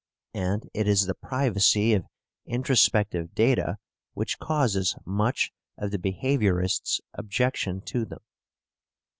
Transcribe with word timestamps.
And 0.33 0.67
it 0.73 0.87
is 0.87 1.05
the 1.05 1.13
privacy 1.13 1.93
of 1.93 2.05
introspective 2.47 3.35
data 3.35 3.77
which 4.15 4.39
causes 4.39 4.95
much 5.05 5.51
of 5.77 5.91
the 5.91 5.99
behaviourists' 5.99 7.01
objection 7.13 7.81
to 7.81 8.05
them. 8.05 8.21